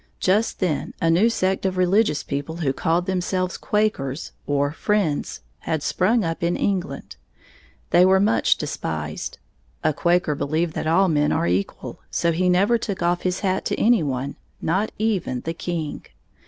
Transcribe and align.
Just 0.19 0.59
then 0.61 0.95
a 0.99 1.11
new 1.11 1.29
sect 1.29 1.63
of 1.63 1.77
religious 1.77 2.23
people 2.23 2.55
who 2.55 2.73
called 2.73 3.05
themselves 3.05 3.55
Quakers, 3.55 4.31
or 4.47 4.71
Friends, 4.71 5.41
had 5.59 5.83
sprung 5.83 6.23
up 6.23 6.41
in 6.41 6.55
England. 6.55 7.17
They 7.91 8.03
were 8.03 8.19
much 8.19 8.55
despised. 8.57 9.37
A 9.83 9.93
Quaker 9.93 10.33
believed 10.33 10.73
that 10.73 10.87
all 10.87 11.07
men 11.07 11.31
are 11.31 11.45
equal, 11.45 11.99
so 12.09 12.31
he 12.31 12.49
never 12.49 12.79
took 12.79 12.99
his 13.21 13.41
hat 13.41 13.57
off 13.57 13.63
to 13.65 13.79
any 13.79 14.01
one, 14.01 14.37
not 14.59 14.91
even 14.97 15.41
the 15.41 15.53
king. 15.53 16.01